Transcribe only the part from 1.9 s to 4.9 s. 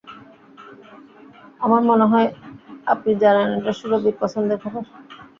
হয়, আপনি জানেন এটা সুরভির পছন্দের খাবার।